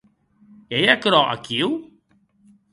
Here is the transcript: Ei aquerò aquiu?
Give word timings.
Ei 0.77 0.85
aquerò 0.95 1.21
aquiu? 1.35 1.69